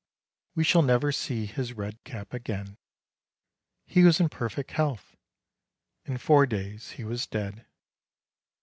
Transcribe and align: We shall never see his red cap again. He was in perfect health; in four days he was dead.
We 0.55 0.63
shall 0.63 0.81
never 0.81 1.11
see 1.11 1.45
his 1.45 1.73
red 1.73 2.03
cap 2.05 2.33
again. 2.33 2.79
He 3.85 4.03
was 4.03 4.19
in 4.19 4.29
perfect 4.29 4.71
health; 4.71 5.15
in 6.05 6.17
four 6.17 6.47
days 6.47 6.93
he 6.93 7.03
was 7.03 7.27
dead. 7.27 7.67